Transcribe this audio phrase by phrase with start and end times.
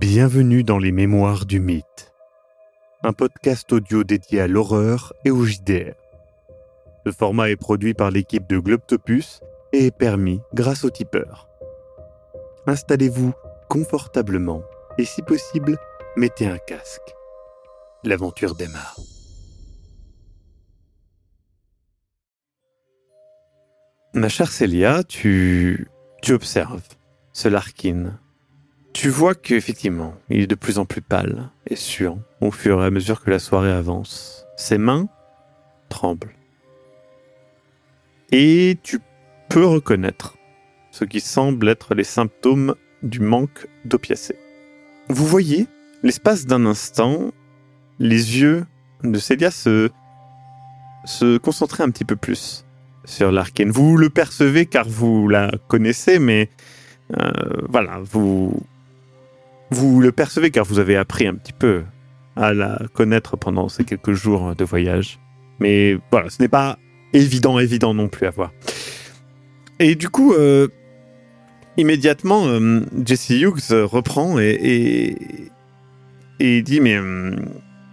[0.00, 2.12] Bienvenue dans les Mémoires du Mythe,
[3.02, 5.96] un podcast audio dédié à l'horreur et au JDR.
[7.04, 9.40] Ce format est produit par l'équipe de Globtopus
[9.72, 11.48] et est permis grâce au tipeur.
[12.68, 13.32] Installez-vous
[13.68, 14.62] confortablement
[14.98, 15.76] et si possible,
[16.16, 17.16] mettez un casque.
[18.04, 19.00] L'aventure démarre.
[24.14, 25.88] Ma chère Célia, tu,
[26.22, 26.86] tu observes
[27.32, 28.20] ce Larkin.
[28.98, 32.86] Tu vois qu'effectivement, il est de plus en plus pâle et suant au fur et
[32.86, 34.44] à mesure que la soirée avance.
[34.56, 35.06] Ses mains
[35.88, 36.34] tremblent.
[38.32, 38.98] Et tu
[39.48, 40.36] peux reconnaître
[40.90, 44.36] ce qui semble être les symptômes du manque d'opiacés.
[45.08, 45.68] Vous voyez,
[46.02, 47.30] l'espace d'un instant,
[48.00, 48.66] les yeux
[49.04, 49.90] de Célia se,
[51.04, 52.66] se concentrer un petit peu plus
[53.04, 53.70] sur Larkin.
[53.70, 56.50] Vous le percevez car vous la connaissez, mais
[57.16, 57.30] euh,
[57.68, 58.60] voilà, vous,
[59.98, 61.82] vous le percevez car vous avez appris un petit peu
[62.36, 65.18] à la connaître pendant ces quelques jours de voyage.
[65.58, 66.78] Mais voilà, ce n'est pas
[67.12, 68.52] évident, évident non plus à voir.
[69.80, 70.68] Et du coup, euh,
[71.76, 75.16] immédiatement, euh, Jesse Hughes reprend et,
[76.38, 77.34] et, dit Mais euh,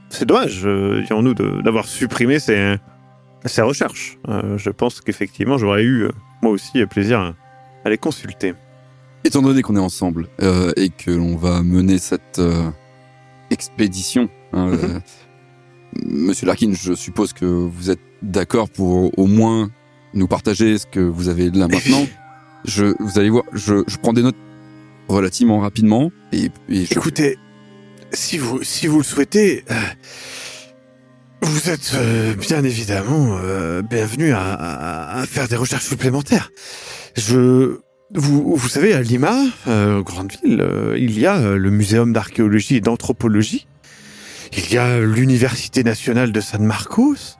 [0.09, 0.61] c'est dommage,
[1.07, 2.75] dirons-nous, d'avoir supprimé ces,
[3.45, 4.19] ces recherches.
[4.27, 6.07] Je pense qu'effectivement, j'aurais eu,
[6.43, 7.33] moi aussi, plaisir
[7.83, 8.53] à les consulter.
[9.29, 12.69] Étant donné qu'on est ensemble euh, et que l'on va mener cette euh,
[13.49, 14.79] expédition, hein, Mhm.
[14.83, 14.99] euh,
[16.05, 19.69] Monsieur Larkin, je suppose que vous êtes d'accord pour au moins
[20.13, 22.05] nous partager ce que vous avez là maintenant.
[22.65, 24.35] je, vous allez voir, je, je prends des notes
[25.07, 27.37] relativement rapidement et, et je, Écoutez,
[28.11, 29.75] si vous, si vous le souhaitez, euh,
[31.41, 36.51] vous êtes euh, bien évidemment euh, bienvenu à, à- à faire des recherches supplémentaires.
[37.15, 37.77] Je,
[38.11, 39.35] vous, savez, à Lima,
[39.67, 43.67] euh, grande ville, euh, il y a euh, le muséum d'archéologie et d'anthropologie.
[44.55, 47.37] Il y a l'université nationale de San Marcos.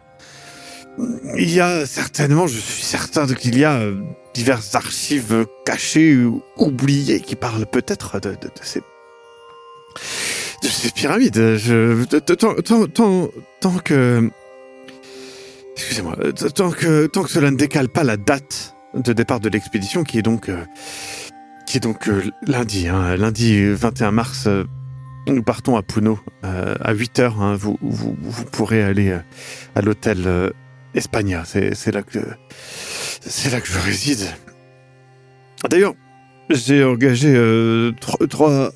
[1.37, 3.81] Il y a certainement, je suis certain qu'il y a
[4.33, 8.79] diverses archives cachées ou oubliées qui parlent peut-être de, ces
[10.63, 11.59] de ces pyramides.
[13.61, 14.29] Tant, que,
[15.75, 16.15] excusez-moi,
[16.53, 20.49] tant que cela ne décale pas la date de départ de l'expédition, qui est donc,
[20.49, 20.63] euh,
[21.65, 24.47] qui est donc euh, lundi, hein, lundi 21 mars.
[24.47, 24.63] euh,
[25.27, 27.41] nous partons à Puno à 8 heures.
[27.41, 29.17] hein, vous, vous, vous pourrez aller
[29.73, 30.53] à l'hôtel
[30.93, 31.43] Espagna.
[31.45, 32.19] C'est, là que
[33.21, 34.27] c'est là que je réside.
[35.67, 35.95] D'ailleurs,
[36.51, 37.33] j'ai engagé
[38.29, 38.71] trois,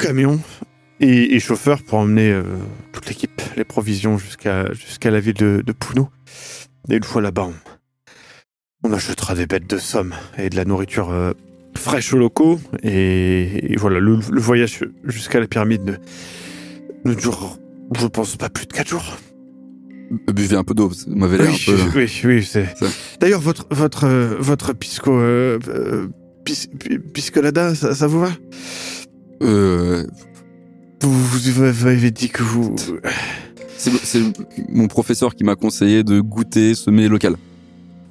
[0.00, 0.40] camions
[1.00, 2.40] et, chauffeurs pour emmener
[2.92, 6.10] toute l'équipe, les provisions jusqu'à jusqu'à la ville de, de Puno.
[6.90, 7.54] Et une fois là-bas, on,
[8.84, 11.32] on achètera des bêtes de somme et de la nourriture euh,
[11.76, 12.60] fraîche aux locaux.
[12.82, 15.98] Et, et voilà, le, le voyage jusqu'à la pyramide
[17.04, 17.58] ne, ne dure,
[17.96, 19.16] je pense, pas plus de quatre jours.
[20.32, 21.98] buvez un peu d'eau, vous m'avez l'air Oui, un peu...
[22.00, 22.74] oui, oui, c'est.
[23.20, 26.08] D'ailleurs, votre votre euh, votre pisco euh, euh,
[26.44, 28.30] pis- pi- piscolada, ça, ça vous va?
[29.42, 30.04] Euh,
[31.02, 32.74] vous, vous, vous m'avez dit que vous.
[33.76, 34.22] c'est
[34.68, 37.36] mon professeur qui m'a conseillé de goûter semé local.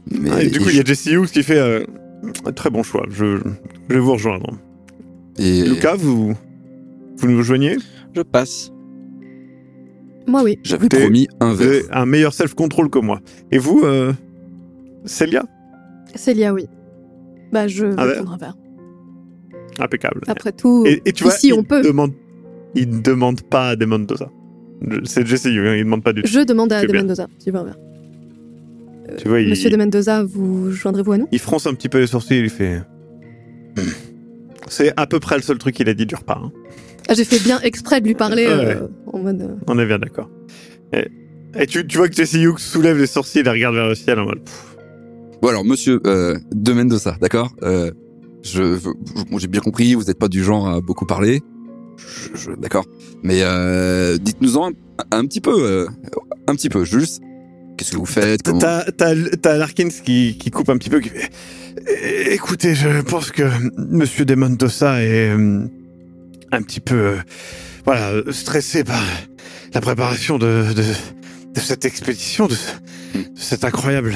[0.10, 1.84] Mais Ah, et du coup, il y a Jesse Hughes qui fait euh,
[2.46, 3.06] un très bon choix.
[3.10, 3.38] Je,
[3.90, 4.52] je vais vous rejoindre.
[5.38, 6.34] et- Lucas, vous
[7.18, 7.78] vous nous rejoignez
[8.16, 8.72] Je passe.
[10.28, 10.58] Moi, oui.
[10.64, 11.84] j'avais promis un verre.
[11.92, 13.20] un meilleur self-control que moi.
[13.52, 14.14] Et vous, euh,
[15.06, 15.44] Célia?
[16.16, 16.68] Célia, oui.
[17.52, 18.58] Bah, je vais Ah prendre un verre.
[19.80, 20.22] Impeccable.
[20.28, 21.82] Après tout, Et, et tu vois, ici, il on peut.
[21.82, 22.12] Demande,
[22.76, 24.30] il ne demande pas à Demon Mendoza.
[24.88, 26.28] Je- C'est Jesse Hughes, hein, il ne demande pas du tout.
[26.30, 27.02] je demande à C'est De bien.
[27.02, 27.78] Mendoza s'il veut un verre.
[29.18, 31.28] Tu vois, il- Monsieur De Mendoza, vous joindrez-vous à nous?
[31.32, 32.82] Il fronce un petit peu les sourcils, il fait.
[34.68, 36.40] C'est à peu près le seul truc qu'il a dit du repas.
[36.44, 36.52] hein.
[37.10, 39.42] ah, J'ai fait bien exprès de lui parler Ouais, euh, en mode.
[39.42, 40.30] euh, On est bien d'accord.
[40.94, 41.08] Et,
[41.60, 44.20] et tu, tu vois que Jesse Hughes soulève les sourcils et regarde vers le ciel
[44.20, 44.44] en mode.
[44.44, 44.78] pff,
[45.42, 47.52] Bon alors, monsieur, euh, de Mendoza, d'accord?
[47.64, 47.92] Euh,
[48.44, 48.78] je,
[49.38, 51.42] J'ai bien compris, vous n'êtes pas du genre à beaucoup parler.
[51.98, 52.86] Je, je- d'accord.
[53.24, 54.72] Mais euh, dites-nous-en un,
[55.12, 55.88] un petit peu, euh,
[56.48, 57.22] un petit peu, juste.
[57.82, 58.44] Qu'est-ce que vous faites
[59.42, 61.10] T'as, Larkins qui, qui coupe un petit peu, qui.
[61.88, 63.42] Eh, Écoutez, je pense que
[63.76, 65.66] Monsieur De Mendoza est euh,
[66.52, 67.16] un petit peu, euh,
[67.84, 69.02] voilà, stressé par
[69.74, 72.54] la préparation de, de, de cette expédition, de,
[73.16, 74.14] de cet incroyable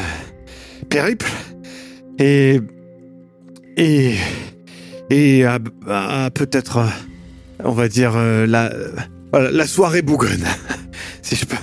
[0.87, 1.25] périple,
[2.19, 2.59] et
[3.77, 4.13] et
[5.09, 5.57] et à,
[5.87, 8.71] à peut-être, euh, on va dire la
[9.33, 10.45] la soirée bougonne,
[11.23, 11.57] si je peux,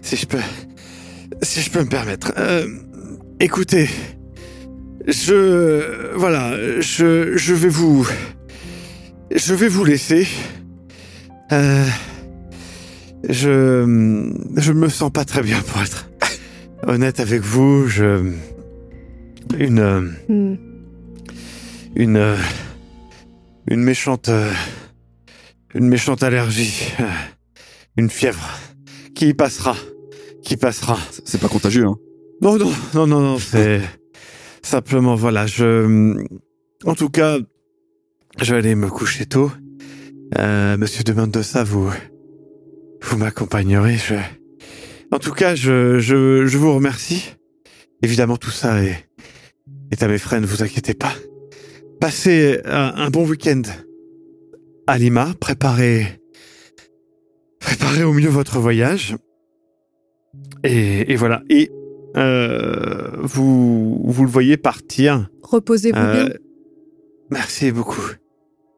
[0.00, 0.38] si je peux,
[1.42, 2.32] si je peux me permettre.
[2.38, 2.66] Euh,
[3.40, 3.88] écoutez,
[5.06, 8.06] je voilà, je je vais vous
[9.34, 10.26] je vais vous laisser.
[11.52, 11.86] Euh,
[13.28, 16.10] je je me sens pas très bien pour être
[16.86, 17.86] honnête avec vous.
[17.88, 18.32] Je
[19.58, 20.56] une Hmm.
[21.96, 22.36] une
[23.68, 24.30] une méchante
[25.74, 26.92] une méchante allergie,
[27.96, 28.58] une fièvre
[29.14, 29.76] qui passera,
[30.50, 30.98] qui passera.
[31.24, 31.96] C'est- pas contagieux, hein.
[32.42, 33.80] Non, non, non, non, non, c'est
[34.62, 36.20] simplement, voilà, je...
[36.84, 37.38] En tout cas,
[38.40, 39.52] je vais aller me coucher tôt.
[40.40, 41.88] Euh, Monsieur de Mendoza, vous...
[43.00, 44.16] Vous m'accompagnerez, je...
[45.12, 47.36] En tout cas, je, je, je vous remercie.
[48.02, 49.08] Évidemment, tout ça est,
[49.92, 51.12] est à mes frais, ne vous inquiétez pas.
[52.00, 53.62] Passez un, un bon week-end
[54.88, 56.20] à Lima, préparez...
[57.60, 59.14] Préparez au mieux votre voyage.
[60.64, 61.42] Et, et voilà.
[61.48, 61.70] Et
[62.16, 65.28] euh, vous, vous le voyez partir.
[65.42, 66.34] Reposez-vous Euh, bien.
[67.30, 68.02] merci beaucoup.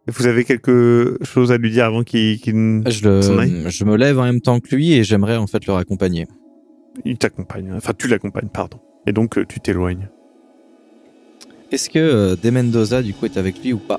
[0.08, 4.18] Vous avez quelque chose à lui dire avant qu'il qu'il Je, le, je me lève
[4.18, 6.26] en même temps que lui et j'aimerais en fait le raccompagner.
[7.04, 8.78] il t'accompagne Enfin, tu l'accompagnes, pardon.
[9.06, 10.08] Et donc, euh, tu t'éloignes.
[11.70, 13.98] Est-ce que De Mendoza du coup est avec lui ou pas?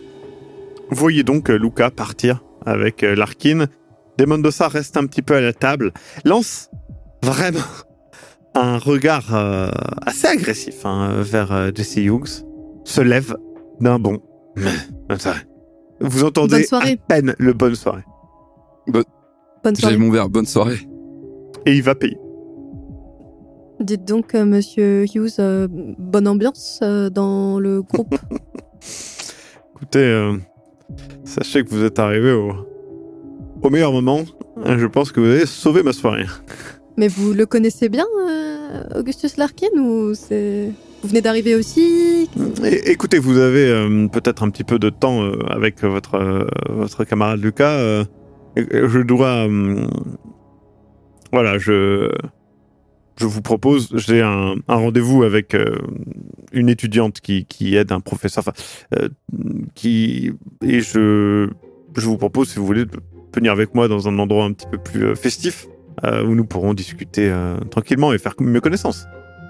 [0.89, 3.65] Vous voyez donc Luca partir avec Larkin.
[4.17, 5.91] De Mendoza reste un petit peu à la table,
[6.23, 6.69] lance
[7.23, 7.59] vraiment
[8.55, 9.69] un regard euh,
[10.05, 12.45] assez agressif hein, vers euh, Jesse Hughes,
[12.83, 13.35] se lève
[13.79, 14.19] d'un bond.
[15.99, 16.91] Vous entendez Bonne soirée.
[16.91, 18.03] à peine le bonne soirée.
[18.87, 19.03] Bonne
[19.75, 19.97] J'ai soirée.
[19.97, 20.77] mon verre, bonne soirée.
[21.65, 22.17] Et il va payer.
[23.79, 28.15] Dites donc, euh, monsieur Hughes, euh, bonne ambiance euh, dans le groupe.
[29.75, 30.37] Écoutez, euh,
[31.23, 32.51] sachez que vous êtes arrivé au,
[33.61, 34.21] au meilleur moment.
[34.65, 36.25] Je pense que vous avez sauvé ma soirée.
[36.97, 40.13] Mais vous le connaissez bien, euh, Augustus Larkin, ou.
[40.13, 42.29] Vous venez d'arriver aussi
[42.63, 47.03] É- écoutez, vous avez euh, peut-être un petit peu de temps euh, avec votre, votre
[47.03, 48.05] camarade Lucas.
[48.55, 49.47] je dois...
[51.33, 52.09] voilà, je,
[53.17, 55.57] je vous propose, j'ai un, un rendez-vous avec
[56.53, 58.53] une étudiante qui, qui aide un professeur, enfin,
[59.75, 60.31] qui,
[60.63, 61.49] et je,
[61.97, 62.91] je vous propose, si vous voulez, de
[63.35, 65.67] venir avec moi dans un endroit un petit peu plus festif,
[66.05, 69.05] euh, où nous pourrons discuter euh, tranquillement et faire mieux connaissance.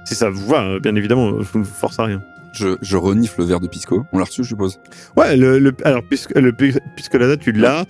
[0.06, 2.22] Si ça vous va, euh, bien évidemment, je ne vous force à rien.
[2.54, 4.06] Je, je renifle le verre de Pisco.
[4.14, 4.80] On l'a reçu, je suppose.
[5.18, 7.86] Ouais, le, le- alors puisque le pi- puisque là tu l'as,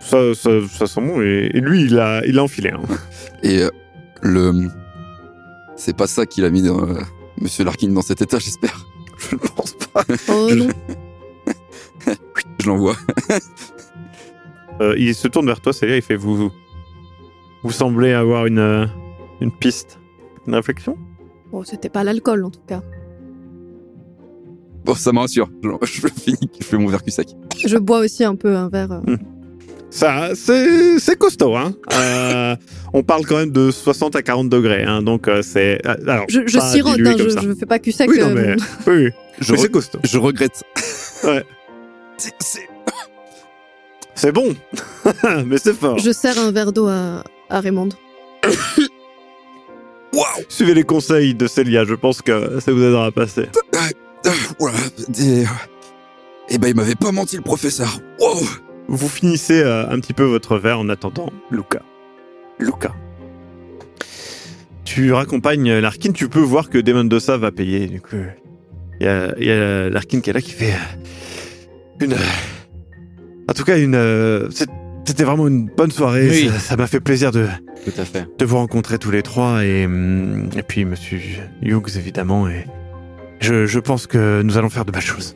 [0.00, 2.70] ça, ça, ça sent bon et, et lui il a il a enfilé.
[2.70, 2.80] hein.
[3.44, 3.70] Et euh,
[4.22, 4.68] le.
[5.76, 7.00] C'est pas ça qu'il a mis dans, euh,
[7.40, 8.84] Monsieur Larkin dans cet état, j'espère.
[9.30, 10.04] Je ne pense pas.
[10.28, 10.48] Oh.
[12.58, 12.96] Je l'envoie.
[14.80, 16.52] Euh, il se tourne vers toi, Célia, il fait vous vous
[17.68, 18.86] semblez avoir une euh,
[19.42, 19.98] une piste,
[20.46, 20.96] une réflexion?
[21.52, 22.82] Bon, c'était pas l'alcool, en tout cas.
[24.84, 25.50] Bon, ça me rassure.
[25.62, 27.28] Je, je finis, je fais mon verre cul sec.
[27.66, 28.92] Je bois aussi un peu un verre.
[29.06, 29.16] euh.
[29.92, 31.74] Ça c'est c'est costaud hein.
[31.92, 32.54] Euh,
[32.92, 36.42] on parle quand même de 60 à 40 degrés hein, donc euh, c'est alors Je,
[36.46, 37.40] je pas sirote, dilué hein, comme je, ça.
[37.42, 38.08] je fais pas cul sec.
[38.08, 38.56] Oui, non, euh, mais,
[38.92, 39.10] oui, oui.
[39.40, 39.98] Je, Mais re- c'est costaud.
[40.04, 40.62] je regrette.
[41.24, 41.44] Ouais.
[42.18, 42.68] C'est- c'est-
[44.14, 44.54] C'est bon,
[45.46, 45.98] mais c'est fort.
[45.98, 47.90] Je sers un verre d'eau à, à Raymond.
[50.12, 53.46] Waouh Suivez les conseils de Célia, je pense que ça vous aidera à passer.
[53.76, 54.78] Ah, voilà.
[55.08, 55.44] Des-
[56.48, 58.00] Eh ben, il m'avait pas menti, le professeur.
[58.18, 58.40] Wow
[58.88, 61.80] Vous finissez euh, un petit peu votre verre en attendant Luca.
[62.58, 62.92] Luca.
[64.84, 67.86] Tu raccompagnes Larkin, tu peux voir que Demon Dossa va payer.
[67.86, 68.16] Du coup,
[69.00, 72.12] il y a, il y a Larkin qui est là qui fait euh, une.
[72.14, 72.16] euh,
[73.48, 73.94] En tout cas, une.
[73.94, 74.48] euh,
[75.04, 76.28] C'était vraiment une bonne soirée.
[76.30, 76.50] Oui.
[76.60, 77.46] Ça- m'a fait plaisir de,
[77.84, 78.26] Tout à fait.
[78.38, 79.82] de vous rencontrer tous les trois et,
[80.56, 81.18] et puis Monsieur
[81.62, 82.48] Hughes évidemment.
[82.48, 82.64] Et
[83.40, 85.34] je, je pense que nous allons faire de belles choses.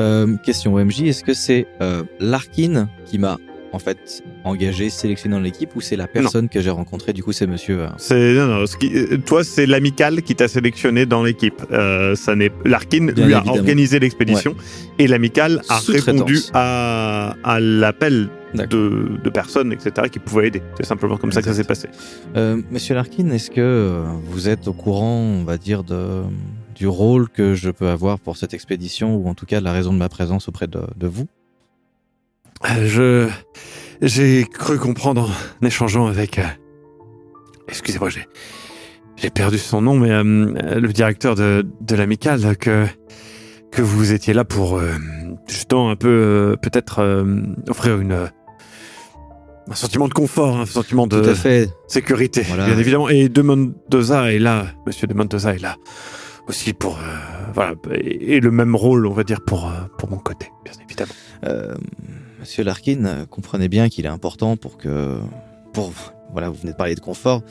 [0.00, 3.38] Euh, question OMJ, est-ce que c'est euh, Larkin qui m'a
[3.72, 7.12] en fait engagé, sélectionné dans l'équipe ou c'est la personne que j'ai rencontrée?
[7.12, 7.82] Du coup, c'est monsieur.
[7.82, 11.62] euh, C'est non, non, ce qui- euh, toi c'est l'amical qui t'a sélectionné dans l'équipe.
[11.70, 14.56] Euh, ça n'est Larkin Bien lui a organisé l'expédition
[14.98, 18.30] et l'amical a répondu à, à l'appel.
[18.54, 20.62] De, de personnes etc qui pouvaient aider.
[20.76, 21.88] C'est simplement comme ça que ça s'est passé.
[22.36, 26.22] Euh, Monsieur Larkin, est-ce que euh, vous êtes au courant, on va dire, de,
[26.74, 29.72] du rôle que je peux avoir pour cette expédition, ou en tout cas de la
[29.72, 31.26] raison de ma présence auprès de, de vous?
[32.64, 33.28] Euh, Je
[34.02, 35.30] j'ai cru comprendre
[35.62, 36.44] en échangeant avec euh,
[37.68, 38.26] excusez-moi j'ai
[39.16, 40.22] j'ai perdu son nom mais euh,
[40.80, 42.86] le directeur de, de l'amical que
[43.70, 44.92] que vous étiez là pour euh,
[45.46, 48.26] justement un peu euh, peut-être euh, offrir une euh,
[49.70, 51.70] un sentiment de confort, un sentiment de Tout à fait.
[51.86, 52.66] sécurité, Voilà.
[52.66, 53.08] bien évidemment.
[53.08, 55.76] Et De Mendoza est là, Monsieur De Mendoza est là
[56.48, 57.02] aussi pour euh,
[57.54, 60.74] voilà et, et le même rôle, on va dire pour euh, pour mon côté, bien
[60.84, 61.12] évidemment.
[61.44, 61.74] Euh,
[62.40, 65.18] Monsieur Larkin, euh, comprenez bien qu'il est important pour que,
[65.72, 65.92] pour
[66.32, 67.42] voilà, vous venez de parler de confort,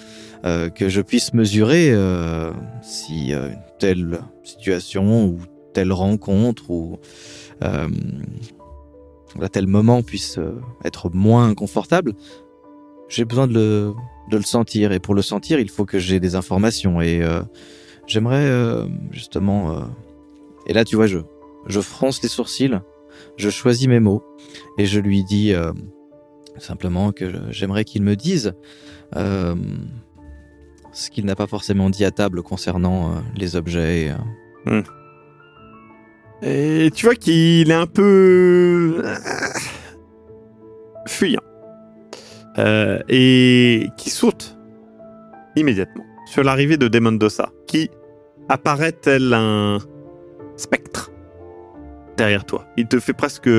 [0.45, 5.39] euh, que je puisse mesurer euh, si euh, une telle situation ou
[5.73, 6.97] telle rencontre ou
[7.63, 7.88] euh,
[9.36, 12.13] voilà, tel moment puisse euh, être moins confortable.
[13.07, 13.93] J'ai besoin de
[14.31, 17.41] le, sentir et pour le sentir, il faut que j'ai des informations et euh,
[18.05, 19.89] j'aimerais euh, justement.
[20.67, 21.19] et là, tu vois, je,
[21.81, 22.79] fronce les sourcils,
[23.38, 24.24] je choisis mes mots
[24.77, 25.53] et je lui dis
[26.59, 28.53] simplement que j'aimerais qu'il me dise
[29.15, 34.13] ce qu'il n'a pas forcément dit à table concernant les objets.
[34.67, 34.81] euh.
[36.41, 39.15] Et tu vois qu'il est un peu euh,
[41.08, 41.41] fuyant.
[42.58, 44.58] Euh, et qui saute
[45.55, 47.89] immédiatement sur l'arrivée de Demondosa, qui
[48.50, 49.79] apparaît tel un
[50.55, 51.12] spectre
[52.17, 52.65] derrière toi?
[52.77, 53.50] Il te fait presque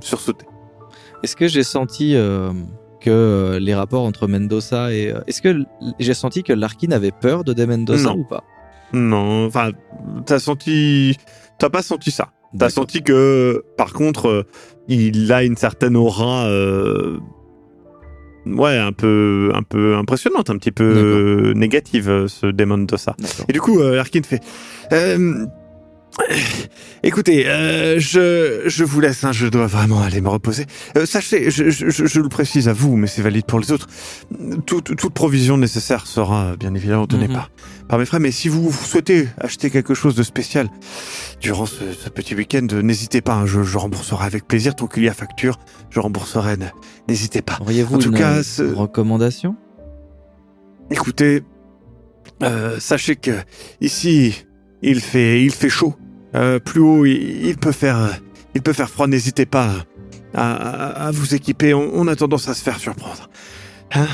[0.00, 0.46] sursauter.
[1.22, 2.52] Est-ce que j'ai senti euh,
[3.00, 5.14] que les rapports entre Mendoza et...
[5.26, 5.64] Est-ce que
[5.98, 8.18] j'ai senti que Larkin avait peur de De Mendoza Non.
[8.18, 8.44] ou pas?
[8.92, 9.70] Non, enfin,
[10.26, 11.16] t'as senti,
[11.58, 12.30] t'as pas senti ça.
[12.58, 14.42] T'as senti que, par contre, euh,
[14.88, 17.18] il a une certaine aura, euh,
[18.46, 23.14] ouais, un peu, un peu impressionnante, un petit peu négative, euh, ce démon de ça.
[23.48, 24.40] Et du coup, Larkin fait,
[24.92, 25.44] euh,
[27.02, 30.66] écoutez, euh, je, je vous laisse, hein, je dois vraiment aller me reposer.
[30.96, 33.86] Euh, sachez, je, je, le précise à vous, mais c'est valide pour les autres,
[34.66, 37.34] toute, toute provision nécessaire sera bien évidemment donnée Mhm.
[37.34, 37.50] par,
[37.88, 40.68] par mes frères, mais si vous souhaitez acheter quelque chose de spécial
[41.40, 45.04] durant ce, ce petit week-end, n'hésitez pas, hein, je, je rembourserai avec plaisir, tant qu'il
[45.04, 45.58] y a facture,
[45.90, 46.56] je rembourserai,
[47.08, 47.58] n'hésitez pas.
[47.60, 49.56] Auriez-vous En tout une cas, euh, ce- recommandation?
[50.90, 51.42] Écoutez,
[52.42, 53.32] euh, sachez que
[53.80, 54.44] ici
[54.82, 55.94] il fait il fait chaud.
[56.34, 58.18] Euh, plus haut il, il peut faire
[58.54, 59.06] il peut faire froid.
[59.06, 59.70] N'hésitez pas
[60.34, 61.72] à, à- à vous équiper.
[61.74, 63.28] On, on a tendance à se faire surprendre.
[63.94, 64.06] Hein?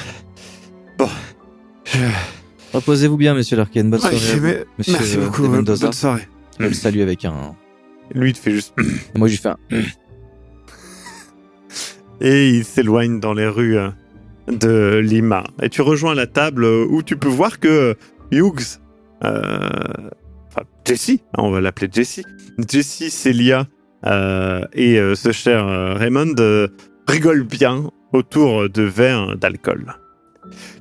[0.99, 1.09] Bon,
[1.85, 1.99] je,
[2.73, 3.85] Reposez-vous bien, monsieur Larkin.
[3.85, 4.17] Bonne soirée.
[4.41, 5.43] mais- Monsieur, merci euh, beaucoup.
[5.49, 6.29] de Bonne soirée.
[6.61, 7.55] Je le salue avec un...
[8.15, 8.75] Lui il te fait juste
[9.17, 9.57] Moi, j'ai fait un...
[12.21, 13.91] et il s'éloigne dans les rues euh,
[14.49, 15.45] de Lima.
[15.63, 17.97] Et tu rejoins la table où tu peux voir que
[18.31, 18.79] Hughes,
[19.25, 19.41] euh,
[20.87, 22.25] Jessie, hein, on va l'appeler Jessie,
[22.69, 23.67] Jessie, Celia
[24.07, 26.35] euh, et euh, ce cher euh, Raymond
[27.09, 29.95] rigolent bien autour de verres d'alcool.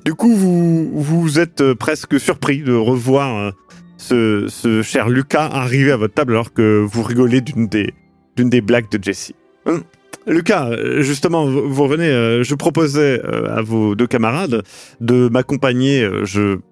[0.04, 3.52] Du coup, vous, vous êtes presque surpris de revoir
[3.96, 7.94] ce, ce cher Lucas arriver à votre table alors que vous rigolez d'une des,
[8.36, 9.34] d'une des blagues de Jessie.
[9.66, 9.82] Hum.
[10.26, 14.62] Lucas, euh, justement, vous revenez, euh, je proposais euh, à vos deux camarades
[15.00, 16.08] de m'accompagner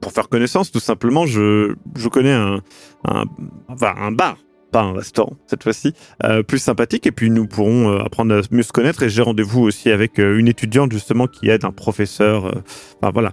[0.01, 1.27] pour faire connaissance, tout simplement.
[1.27, 2.61] Je, je connais un,
[3.05, 3.25] un,
[3.69, 4.39] un bar,
[4.71, 5.93] pas un restaurant cette fois-ci,
[6.49, 9.03] plus sympathique, et puis nous pourrons apprendre à mieux se connaître.
[9.03, 12.63] Et j'ai rendez-vous aussi avec une étudiante, justement, qui aide un professeur,
[13.01, 13.33] enfin voilà,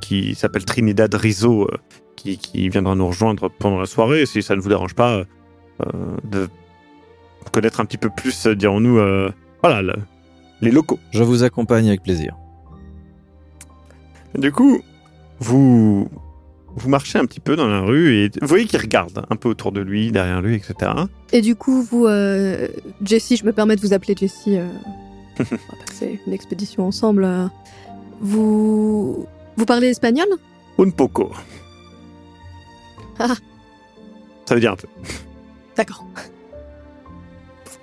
[0.00, 1.68] qui s'appelle Trinidad Rizzo,
[2.16, 5.24] qui, viendra nous rejoindre pendant la soirée, si ça ne vous dérange pas,
[6.24, 6.48] de
[7.50, 9.30] connaître un petit peu plus, euh, dirons-nous, euh,
[9.62, 9.96] voilà, le-
[10.60, 10.98] les locaux.
[11.12, 12.36] Je vous accompagne avec plaisir.
[14.36, 14.80] Du coup,
[15.40, 16.08] vous
[16.74, 19.50] vous marchez un petit peu dans la rue et vous voyez qu'il regarde un peu
[19.50, 20.90] autour de lui, derrière lui, etc.
[21.32, 22.66] Et du coup, vous, euh,
[23.04, 24.56] Jessie, je me permets de vous appeler Jessie.
[24.56, 24.68] euh,
[25.40, 27.24] on va passer une expédition ensemble.
[27.24, 27.46] euh,
[28.20, 30.26] vous, vous parlez espagnol?
[30.78, 31.30] Un poco.
[33.18, 33.34] Ah.
[34.46, 34.88] Ça veut dire un peu.
[35.76, 36.06] D'accord.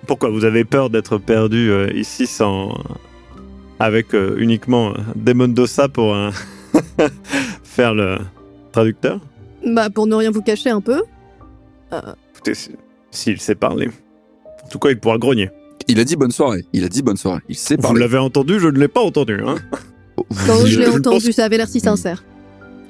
[0.09, 2.75] Pourquoi vous avez peur d'être perdu euh, ici sans
[3.77, 6.31] avec euh, uniquement des Mendoza pour euh,
[7.63, 8.17] faire le
[8.71, 9.19] traducteur?
[9.63, 11.03] Bah, pour ne rien vous cacher un peu.
[12.33, 12.71] Écoutez, si-
[13.11, 13.89] s'il sait parler.
[14.65, 15.51] En tout cas, il pourra grogner.
[15.87, 16.65] Il a dit bonne soirée.
[16.73, 17.41] Il a dit bonne soirée.
[17.47, 17.99] Il sait Vous parler.
[17.99, 19.39] l'avez entendu, je ne l'ai pas entendu.
[19.45, 19.57] Hein
[20.47, 22.23] Quand Vous- je l'ai entendu, pense- ça avait l'air si sincère.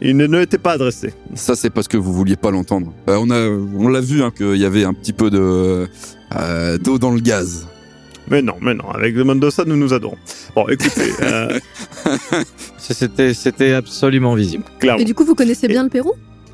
[0.01, 1.13] Il ne, ne était pas adressé.
[1.35, 2.93] Ça, c'est parce que vous vouliez pas l'entendre.
[3.09, 5.87] Euh, on a, on l'a vu hein, qu'il y avait un petit peu de
[6.35, 7.67] euh, d'eau dans le gaz.
[8.29, 10.17] Mais non, mais non, avec le Mendoza, nous nous adorons.
[10.55, 11.59] Bon, écoutez, euh,
[12.77, 14.63] C'était, c'était absolument visible.
[14.79, 16.13] clairement, Et du coup, vous connaissez bien le Pérou?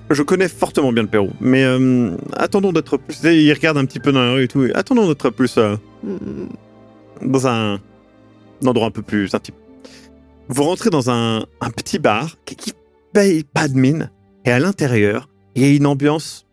[0.10, 3.18] Je connais fortement bien le Pérou, mais euh, attendons d'être plus.
[3.24, 4.64] Il regarde un petit peu dans la rue et tout.
[4.64, 5.76] et attendons d'être plus euh,
[6.06, 6.48] Hmm,
[7.24, 7.74] dans un,
[8.64, 9.56] un endroit un peu plus intime.
[10.50, 12.74] Vous rentrez dans un, un petit bar qui, qui
[13.16, 13.68] pas
[14.46, 16.46] et à l'intérieur, il y a une ambiance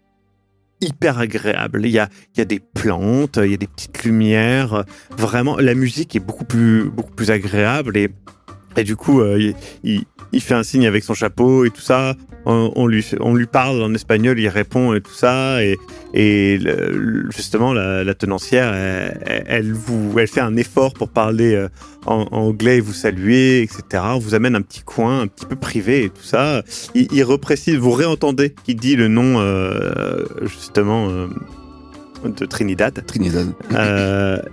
[0.81, 1.85] hyper agréable.
[1.85, 4.85] Il y a, il y a des plantes, il y a des petites lumières.
[5.17, 8.11] Vraiment, la musique est beaucoup plus, beaucoup plus agréable et
[8.77, 11.83] Et du coup, euh, il, il- il fait un signe avec son chapeau et tout
[11.83, 12.15] ça.
[12.47, 15.63] On, on lui, on lui parle en espagnol, il répond et tout ça.
[15.63, 15.79] Et,
[16.15, 21.11] et le- le- justement, la, la tenancière, elle, elle vous, elle fait un effort pour
[21.11, 21.69] parler euh,
[22.07, 24.03] en, en anglais et vous saluer, etc.
[24.15, 26.63] On vous amène un petit coin, un petit peu privé et tout ça.
[26.95, 31.27] Il, il reprécise, vous réentendez qu'il dit le nom, euh, justement, euh,
[32.25, 33.05] de Trinidad.
[33.07, 33.53] Trinidad.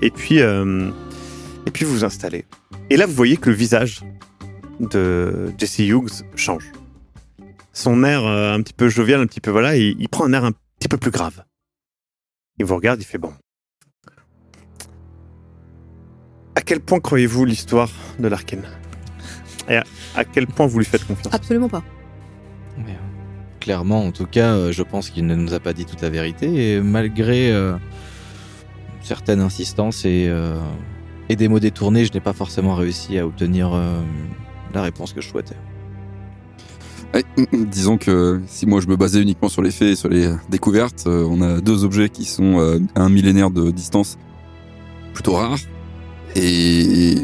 [0.02, 2.44] Et puis, et puis vous vous installez.
[2.90, 4.02] Et là, vous voyez que le visage
[4.80, 6.72] de Jesse Hughes change.
[7.74, 10.34] Son air euh, un petit peu jovial, un petit peu voilà, il, il prend un
[10.34, 11.44] air un petit peu plus grave.
[12.58, 13.34] Il vous regarde, il fait bon.
[16.56, 18.60] À quel point croyez-vous l'histoire de Larkin
[19.70, 19.84] Et à,
[20.16, 21.34] à quel point vous lui faites confiance?
[21.34, 21.84] Absolument pas.
[22.78, 25.86] Mais, euh, Clairement, en tout cas, euh, je pense qu'il ne nous a pas dit
[25.86, 26.74] toute la vérité.
[26.76, 27.76] Et malgré euh,
[29.02, 30.58] certaines insistances et, euh,
[31.30, 34.02] et des mots détournés, je n'ai pas forcément réussi à obtenir euh,
[34.74, 35.56] la réponse que je souhaitais.
[37.14, 37.24] Ouais,
[37.54, 41.06] disons que si moi je me basais uniquement sur les faits et sur les découvertes,
[41.08, 44.18] euh, on a deux objets qui sont euh, à un millénaire de distance,
[45.14, 45.58] plutôt rares.
[46.36, 47.16] Et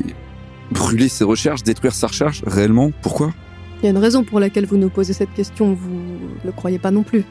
[0.72, 3.32] brûler ses recherches, détruire sa recherche, réellement, pourquoi?
[3.80, 6.52] Il y a une raison pour laquelle vous nous posez cette question, vous ne le
[6.52, 7.24] croyez pas non plus.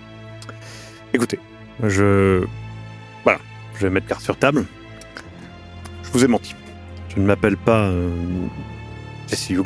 [1.13, 1.41] Écoutez,
[1.83, 2.45] je.
[3.25, 3.41] Voilà,
[3.77, 4.65] je vais mettre carte sur table.
[6.05, 6.55] Je vous ai menti.
[7.09, 8.11] Je ne m'appelle pas euh,
[9.35, 9.57] C'est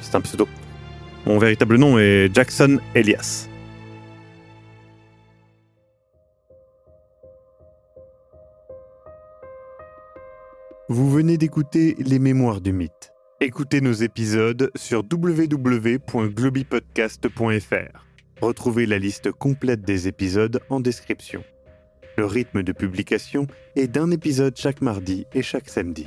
[0.00, 0.46] c'est un pseudo.
[1.26, 3.48] Mon véritable nom est Jackson Elias.
[10.88, 13.12] Vous venez d'écouter Les Mémoires du Mythe.
[13.40, 18.06] Écoutez nos épisodes sur www.globipodcast.fr.
[18.40, 21.42] Retrouvez la liste complète des épisodes en description.
[22.18, 26.06] Le rythme de publication est d'un épisode chaque mardi et chaque samedi.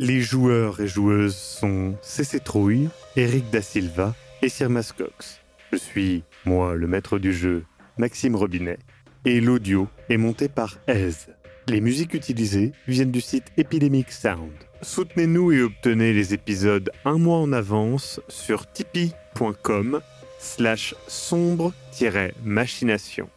[0.00, 5.40] Les joueurs et joueuses sont CC Trouille, Eric Da Silva et Sirmas Cox.
[5.72, 7.64] Je suis, moi, le maître du jeu,
[7.96, 8.78] Maxime Robinet,
[9.24, 11.28] et l'audio est monté par Ez.
[11.68, 14.50] Les musiques utilisées viennent du site Epidemic Sound.
[14.82, 20.00] Soutenez-nous et obtenez les épisodes un mois en avance sur tipeee.com
[20.40, 23.28] slash sombre-machination.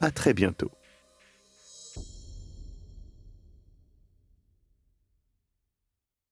[0.00, 0.70] À très bientôt.